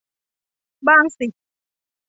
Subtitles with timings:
[0.87, 1.27] บ้างสิ